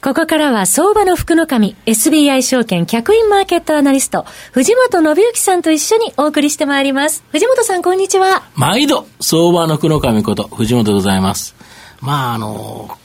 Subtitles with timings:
[0.00, 7.24] ここからは相場の福の神 SBI 証券客員マーケットアナリスト藤本信之さんと一緒にお送りしてまいります。
[7.32, 8.44] 藤本さんこんにちは。
[8.54, 11.56] 毎度相場の福の神こと藤本でございます。
[12.00, 12.96] まああの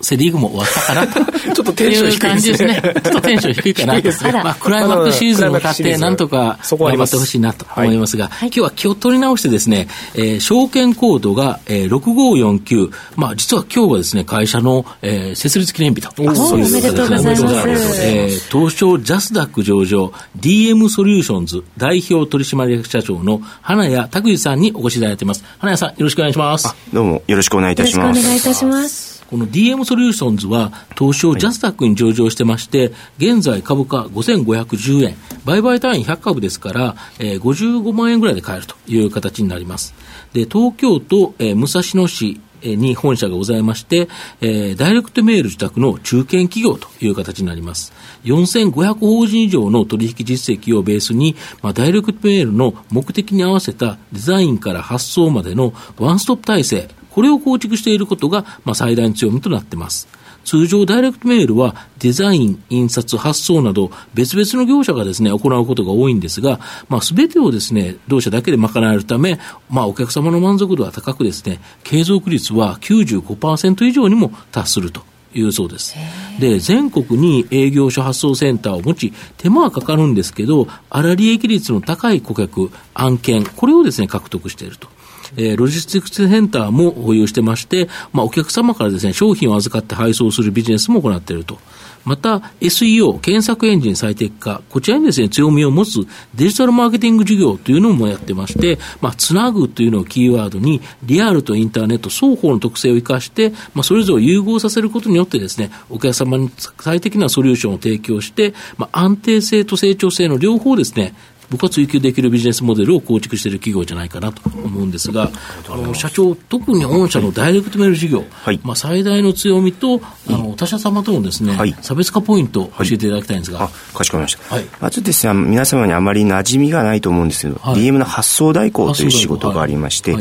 [0.00, 1.32] セリーグも終わったかなと。
[1.54, 2.82] ちょっとテンション低い感じですね。
[2.82, 4.08] ちょっとテンション低いかなと。
[4.44, 12.90] まあ、クライマックスシーズンを買って、なんとか頑張ってほしいなと思いますが、今日は気を取り直してですね、えー、証券コードが、えー、6549。
[13.16, 16.10] まあ、実は今日はですね、会社の、えー、設立記念日と。
[16.16, 16.78] そういうことですね。
[16.78, 18.02] おめでとうございます。
[18.02, 25.44] えー、東証ジャスダック上場、DM ソリューションズ代表取締役社長の花矢卓司さんにお越しいただいています。
[25.58, 26.74] 花矢さん、よろしくお願いします。
[26.92, 28.06] どうもよろしくお願いいたします。
[28.08, 29.15] よろしくお願いいたします。
[29.30, 39.94] この DM ソリューションズは東証ジャスダックに上場してまして、現在株価5510円、売買単位100株ですから、えー、55万円ぐらいで買えるという形になります。
[40.32, 44.08] で、東京都、えー、武蔵野市に本社がございまして、
[44.40, 47.92] えー、ダイレクトメール受託の中堅企業という形になります。
[48.24, 60.06] 4500法人以上の取引実績をベースに、まあ、ダイレクトメールの目的に合わせたデザインから発送までのワンストップ体制、これを構築していることが、まあ、最大の強みとなっています。
[60.44, 75.00] 通常、ダイレクトメールはデザイン、印刷、発送など別々の業者がですね、行うことが多いんですが、まあ、すべてをですね、同社だけで賄えるため、まあ、お客様の満足度は高くですね、継続率は95%以上にも達すると。
[75.34, 75.94] いうそうです。
[76.38, 84.88] で、全国に営業所発送センターを持ち、手間はかかるんですけど、粗利益率の高い顧客、案件、これをですね、獲得していると。
[85.36, 91.58] えー、ロジスティックスセンターも保有してまして、まあ、お客様からですね、商品を預かって配送するビジネスも行っていると。
[92.06, 96.06] また、SEO、検索エンジン最適化、こちらにですね、強みを持つ
[96.36, 106.48] デジタルマーケティング事業というのもやってまして、まあ、つなぐというのをキーワードに、リアルとインターネット双方の特性を生かして、まあ、それぞれ融合させることによってですね、お客様に
[106.80, 111.12] 最適なソリューションを提供して、まあ、安定性と成長性の両方ですね、
[111.50, 115.30] 僕は追求できるビジネスモデルを構築している企業じゃないかなと思うんですが、
[115.68, 123.68] あの社長、特に御社のダイレクトメール事業、はい、まあ、最大の強みと、あの他社様とのですね、はい、差別化ポイントを教えていただきたいんですが。
[123.94, 124.54] かしこまりました。
[124.54, 130.16] はい、まあ、ちょっとですね、皆様にあまり馴染みがないと思うんですけど、はい、DM の発送代行という仕事がありまして、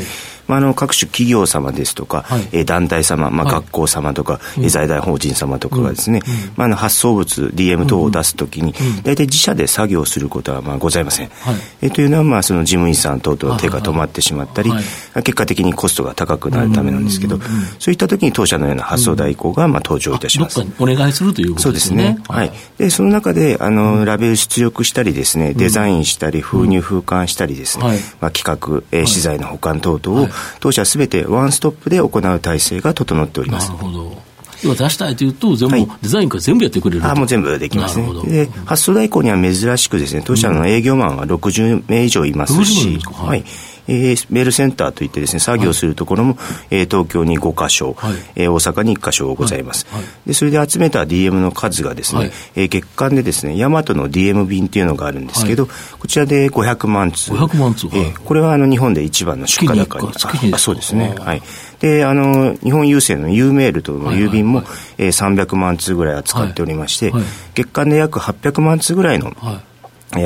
[0.47, 8.73] まあ、あの各種企業様ですとか、はい、え団体様、まあ、学校様とか、はい、財団法人様とかがですね、うん、まあ、あの発送物 DM 等を出すときに、
[9.03, 14.72] 大体自社で作業することはまあございません、はい、えというのはまあその事務員さん等々手が止まってしまったり、
[15.16, 17.39] 結果的にコストが高くなるためなんですけど、
[17.79, 22.03] そういったときに当社のような発送代行がまあ登場いたします、お願いするということですね。
[22.06, 22.51] そうですね、はい。
[22.77, 30.27] でその中であのラベル出力したりですねデザインしたり封入封刊したりですね、まあ、企画、えー、資材の保管等々を、
[30.59, 33.69] 当社すべてワンストップで行う体制が整っております。
[33.69, 34.23] なるほど。
[34.63, 38.07] 今出したいというと、全部、はい、デザインから全部やってくれるあもう全部できますね。
[38.25, 43.45] で、発送代行には珍しくですね、当社の営業マンは60名以上いますし、はい、はい
[43.88, 46.40] えー、メールセンターといってですね作業するところも、は
[46.72, 55.68] い、えー、東京に5か所、はい、えー、大阪に1か所ございます、はい、でそれで集めた DM の数がですね、はい、えー、月間でですねヤマトの DM 便っていうのがあるんですけど、
[56.00, 57.31] こちらで500万通。
[57.31, 61.16] 500万通、えー、これはあの日本で一番の出荷高にあそうですね。
[61.19, 61.41] はい。
[61.79, 64.74] であの日本郵政の U メールとの郵便も、はいはい。
[64.74, 69.35] はい、えー、300万通ぐらい扱っておりまして、はいはい、月間で約800万通ぐらいの、はい。
[69.35, 69.75] え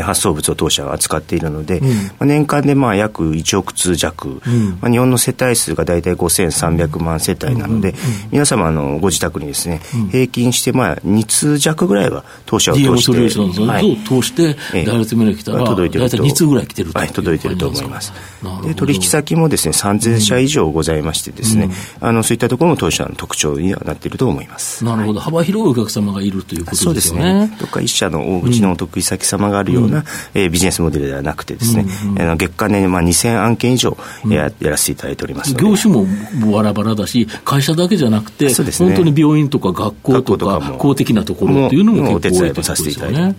[0.01, 7.95] 発送物を当社は扱っているので、うん、まあ、年間でまあ約1億通弱、うん、まあ、日本の世帯数が大体5300万世帯なので、うん、
[8.31, 14.55] 皆様のご自宅にですね、平均してまあ2通弱ぐらいは当社を通して、はい、通して、
[14.85, 16.17] ダイレクトメール来たら、届いてると。
[16.17, 18.13] 2通ぐらい来てるはい、届いてると思います。
[18.63, 21.69] で取引先もですね3000社以上ございましてですね、
[22.00, 24.83] あのそういったところも当社の特徴にはなっていると思います。
[24.83, 25.19] なるほど。
[25.19, 26.85] 幅広いお客様がいるということですね。
[26.85, 27.57] そうですね。
[27.59, 30.04] どっか一社のうちのお得意先様があるような、
[30.34, 31.86] えー、ビジネスモデルではなくてですね、
[32.20, 33.98] あの月間で、まあ、2000案件以上
[34.28, 36.06] や,、やらせていただいております業種も
[36.52, 43.36] バラバラだし会社だけじゃなくて、ね、本当に病院とか学校とか公的なところっていうのも結構多いということですよね。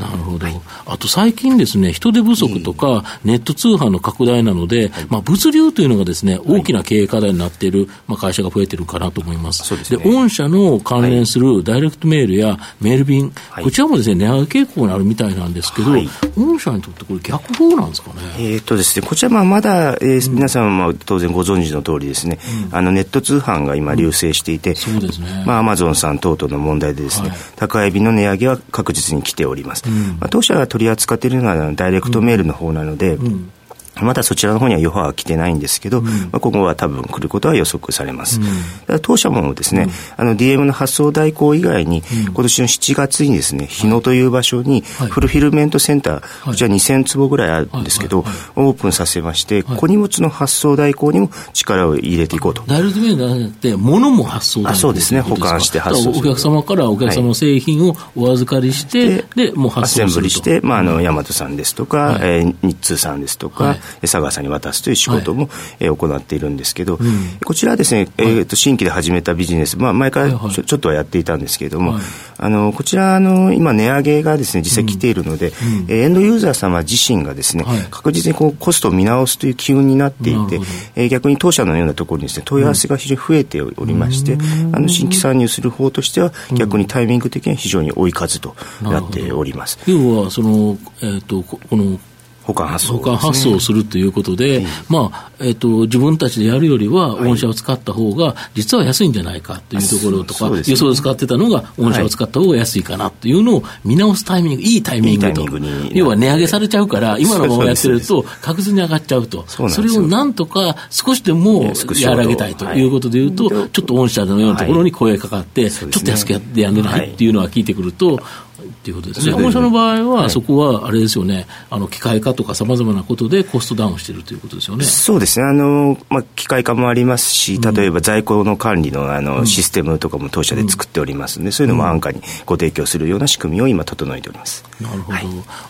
[0.00, 0.46] なるほど。
[0.86, 9.90] あと最近ですね、人手不足とか、ネット通販の拡大なので、まあ、物流というのがですね、大きな経営課題になっている、まあ、会社が増えてるかなと思います。
[9.90, 13.32] で、ね、御社の関連するダイレクトメールやメール便、
[13.62, 15.92] こちらもですね、値上げ傾向にあるみたいなんですけど、
[16.36, 18.20] 御社にとってこれ逆風なんですかね？
[18.38, 22.38] えっとですね、こちらまあまだ、えー、皆さんも当然ご存知の通りですね、
[22.70, 25.44] うん、あのネット通販が今流星していて、そうですね。
[25.46, 29.84] まあアマゾンさん等々の問題でですね、はい、宅配便の値上げは確実に来ております。
[29.90, 33.52] うん、まあ、当社が取り扱っているのはダイレクトメールの方なので、うん
[33.96, 38.40] まだそちらの方には余波は来てないんですけど、うん、まあ、今後は多分来ることは予測されます。
[38.88, 48.24] うん、当社もですね、うん、あの DM の発送代行以外に、今年の7月にですね、日野という場所に、フルフィルメントセンター、はい、こちら2000坪ぐらいあるんですけど、
[48.56, 52.62] オープンさせまして、小荷物の発送代行にも力を入れていこうと。
[52.66, 60.06] ダイレクトメールじゃなくて、物も発送代行そうですね、保管して発送お客様からお客様の製品をお預かりして、はい、で、もう発送すると。
[60.06, 65.50] アセンブリして、まあ、あの、大和さんですとか、はい、えー、日通さんですとか、はい、佐川さんに渡すという仕事も、はい、
[65.80, 72.02] えー、行っているんですけど、うん、こちらはですね、えーと、新規で始めたビジネス、まあ、前からちょはいはい、ちょっとはやっていたんですけれども、はい、
[72.38, 75.54] あのこちらの今値上げがですね実際来ているので、うん、
[75.88, 80.60] えー、エンドユーザー様自身がですね、はい、確実にこうコストを見直すという機運になっていて、
[80.96, 84.36] えー、逆に当社のようなところにですね問い合わせが非常に増えておりまして、う
[84.70, 89.78] ん、あの新規参入する方としては逆にタイミング的には非常に多い数となっております。
[89.86, 91.98] 要はその、えーとこの
[92.42, 104.76] 保管発送、ね、保管発送をするということで、まあえーと、自分たちでやるよりは、御社を使った方が、実は安いんじゃないかというところとか、輸送で使ってたのが、御社を使った方が安いかなというのを見直すタイミング、い。
[104.76, 105.46] いタイミングと、
[105.92, 111.72] 要は値上げされちゃうから、今のままやってると、確実に上がっちゃうと、それをなんとか少しでも
[112.04, 112.84] 和らげたいとい。
[112.84, 118.20] うことでいうと、ちょっと御社のようなところに声がかかって、ちょっと安くやってやんでないっていうのは聞いてくると、
[118.70, 119.32] っていうことですね。
[119.32, 124.84] 本社の場合は、そこはあれですよね、あの機械化とかさまざまなことでコストダウンしているということですよね。
[124.84, 125.46] そうですね。
[125.46, 134.64] あのまあ機械化もありますし、例えば在庫の管理のあの、システムとかも当社で作っておりますので、そういうのも安価にご提供するような仕組みを今整えております。
[134.80, 135.18] なるほど。
[135.18, 135.26] はい、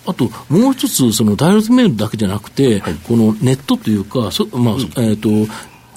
[0.06, 5.28] あともう一つそのダイレクトメールだけじゃなくて、はい、このネットというか、そまあ、えっ、と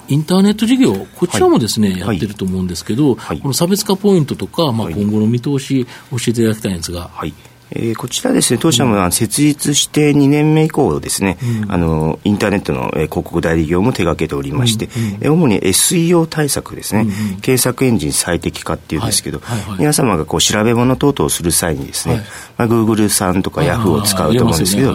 [0.08, 7.10] インターネット事業、こちらもですね、はい、やってると思うんですけど、はい、この差別化ポイントとか、まあ、今後の見通し、教えていただきたいんですが。
[7.12, 7.32] はい。
[7.70, 14.88] えー、こちらですね、当社も設立して2年目以降ですね、うん、あの、インターネットの、えー、広告代理業も手掛けておりまして、
[15.22, 19.58] うんうん、主に SEO 対策ですね、うんうん、検索エンジン最適化っていうんですけど、はい。
[19.58, 19.68] はい。
[19.70, 22.24] はい、皆様がこう調べ物等々をする際にですね、はい、
[22.58, 24.94] まあ、Google さんとか Yahoo を使うと思うんですけど、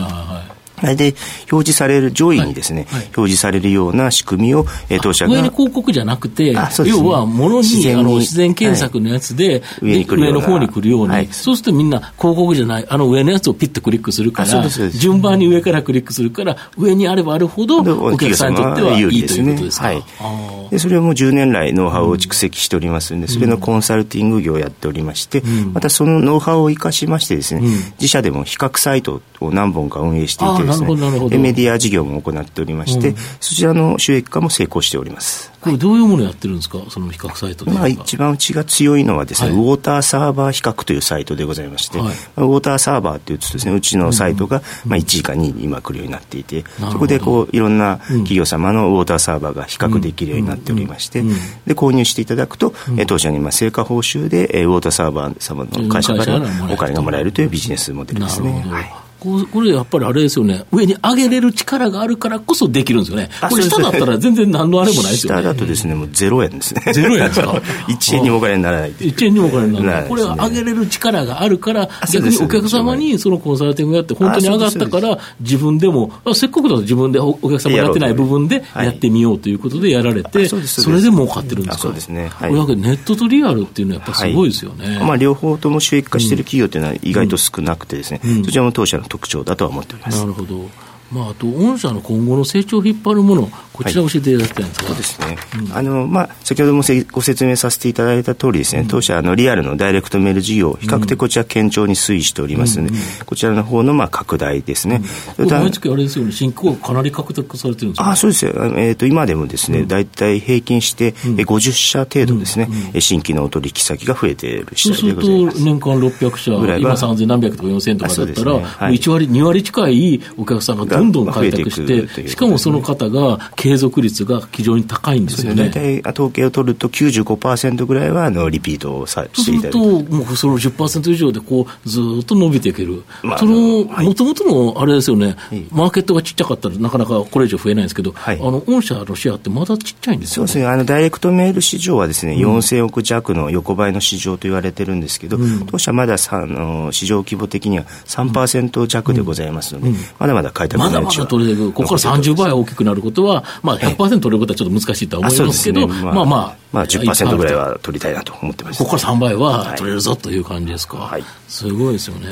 [0.81, 1.16] で、
[1.52, 3.00] 表示される、上位にですね、はい。
[3.00, 5.34] はい、表示されるような仕組みを、えー、当社が。
[5.34, 19.88] 上に広告じゃなくて、ね、要は、ものにあの自然検索のやつで、はい、上上の方に来るように、そうするとみんな広告じゃない、あの上のやつをピッとクリックするから、順番に上からクリックするから、上にあればあるほど、お客さんにとってはいいということですか？
[19.88, 35.51] はい、でそれをもう10年来、ノウハウを蓄積しておりますので、それのコンサルティング業をやっておりまして、うん、またそのノウハウを生かしましてですね、うん、自社でも比較サイトを何本か運営していてですね、メディア事業も行っておりまして、うん、そちらの収益化も成功しております。
[35.62, 37.71] これどういうものをやってるんですか、その比較サイトで。
[37.71, 51.21] まあ、一番うちが強いのはですね、はい、ウォーターサーバー比較というサイトでございまして、はい、ウォーターサーバーっていうとですね、うちのサイトが、まあ、1位か2位に今来るようになっていて、そこでこういろんな企業様のウォーターサーバーが比較できるようになっておりまして、
[51.68, 58.66] で購入していただくと、うん、当社にまあ成果報酬でウォーターサーバー様の会社からお金がもらえるというビジネスモデルですね。
[58.69, 63.30] はいここれやっぱりあれですよね、上に上げれる力があるからこそできるんですよね。
[63.50, 65.42] これ下だったら全然何のあれもないですよね。
[65.42, 66.81] 下だとですね、もう0円ですね。
[66.85, 67.52] 0円ですか
[67.88, 68.94] ?1 円にもお金にならない。
[68.94, 70.09] 1円にもお金にならない。
[70.09, 80.56] これは上げれる力があるから、逆にお客様にそのコンサルティングやって本当に上がったから、自分でも、せっかくだと自分でお客様やってない部分でやってみようということでやられて、そ
[80.92, 81.81] れで儲かってるんですか？
[81.83, 82.30] そうですね。
[82.30, 84.99] はい、ネットとリアルっていうのはやっぱすごいですよね。
[85.02, 90.19] まあ両方とも収益化している企業っていうのは意外と少なくてですね、そちらも当社の特徴だとは思っております。
[90.19, 90.69] なるほど
[91.11, 93.49] まあ、あと、御社の今後の成長を引っ張るもの、
[93.80, 95.38] こちら教えていただきたいんですそうですね、
[95.69, 96.83] うん、あのまあ、先ほども
[97.14, 105.02] ご説明させていただいた通りですね、うん、当社のリアルのダイレクトメール事業、比較的こちら、堅調に推移しておりますので、うん、こちらの方のまあ拡大ですね。
[105.38, 108.45] うん、毎月あれですよね、新規かなり拡大されてるんですか、あそうです。
[108.45, 112.68] よ、えーと、今でもですね、大体平均して50社程度ですね、
[113.00, 115.57] 新規のお取引先が増えている次第でございます。
[115.57, 118.64] そうすると、年間600社、今3000何百とか4000とかだったら、ね。
[118.66, 125.69] はい、1割、2割近いお客さんがどんどん開拓して、して、しかもその方が継継続率が非常に高いんですよね。
[125.69, 133.04] 大体統計を取ると95%ぐらいはあのリピートをさしていただと、もうその10%以上でこうずっと伸びていける。
[133.21, 135.35] まあ、その、もともとのあれですよね、
[135.71, 140.66] マーケットがちっちゃかったらなかなかこれ以上増えないんですけど、はい、あの、御社のシェアってまだちっちゃいんですよ、ね、そうですね。
[140.66, 160.97] あの、ダイレクトメール市場はですね、うん、4000億弱の横ばいの市場と言われてるんですけど、うん、当社まだあの市場規模的には3%弱でございますので、うん、まだまだ開拓まだまだ取れる、ここから30倍大きくなることは、まあ100%取れることはちょっと難しいとは思いますけど、ね、まあ、まあまあ、まあ10%ぐらいは取りたいなと思ってます、ここから3倍は取れるぞという感じですか？
[160.97, 162.28] はい、すごいですよね。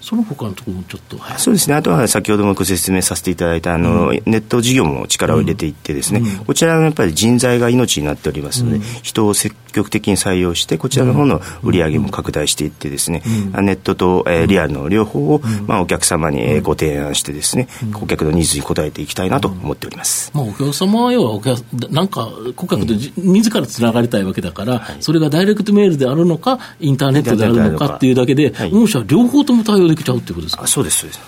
[0.00, 1.74] その他のところもちょっと、はい、そうですね。
[1.74, 20.30] あとは先ほどもご説明させていただいたあの、うん、ネット事業も力を入れていってですね、うん、こちらのやっぱり人材が命になっておりますので、うん、人を積極的に採用してこちらの方の売り上げも拡大していってですね、ネットと、えー、リアルの両方を、まあ、お客様に、えー、ご提案してですね、顧客のニーズに応えていきたいなと思っております。
[20.34, 21.58] まあ、お客様は要はお客
[21.90, 30.66] なんか顧客と自らつながりたいわけだから、それがダイレクトメールであるのかインターネットであるのかっていうだけで、はい、御社両方とも対応できちゃうっていうことですか？
[30.68, 31.20] そうですそうです。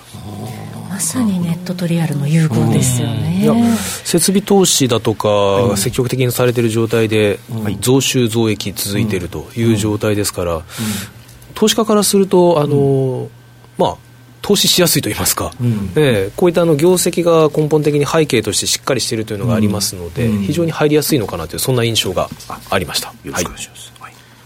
[0.89, 7.39] まさにネットとリアルの融合ですよね、いや設備投資だとか、積極的にされてる状態で、
[7.81, 10.63] 増収増益続いてるという状態ですから、
[11.53, 13.29] 投資家からするとあの、
[13.77, 14.06] まあ
[14.47, 22.29] 投資しやすいと言いますか、うん、えー、こういったあの業績が根本的に背景としてしっかりしているというのがありますので、うん、非常に入りやすいのかなというそんな印象が
[22.69, 23.09] ありました。
[23.09, 23.96] よろしくお願いします、はい。
[23.96, 23.96] ま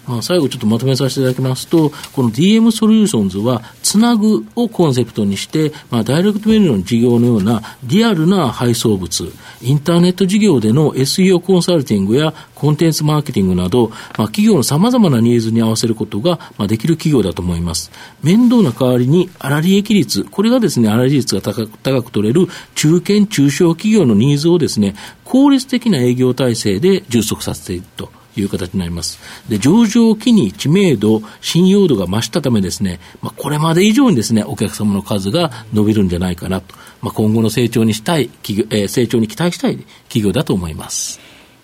[0.08, 9.32] あ、最後ちょっとまとめさせていただきますと、この DM ソリューションズは、つなぐをコンセプトにして、まあ、ダイレクトメールの事業のようなリアルな配送物、
[9.62, 17.92] インターネット事業での SEO コンサルティングやコンテンツマーケティングなど、まあ、企業の様々なニーズに合わせることが、まあ、できる企業だと思います。
[18.24, 28.21] 面倒な代わりに、粗利益率、これがですね、粗利率が高く高く取れる中堅中小企業のニーズをですね、効率的な営業体制で充足させていると。
[28.36, 29.20] いう形になります。
[29.50, 41.20] で、上場を機に知名度、信用度が増したためですね、まあ、これまで以上にですね、お客様の数が伸びるんじゃないかなと、まあ、今後の成長にしたい企業、えー、成長に期待したい企業だと思います。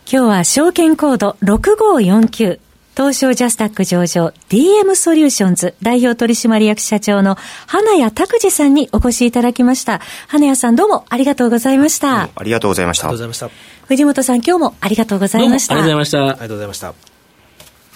[0.10, 2.60] 今日は証券コード6549
[2.98, 7.36] 東証ジャスダック上場 DM ソリューションズ代表取締役社長の
[7.68, 10.02] 花矢卓司さんにお越しいただきました。
[10.28, 12.24] 花矢さんどうもありがとうございました。
[12.24, 13.06] ありがとうございました。
[13.06, 13.86] ありがとうございました。
[13.86, 15.76] 藤本さん今日もありがとうございました。
[15.76, 16.24] ありがとうございました。
[16.24, 17.17] ありがとうございました。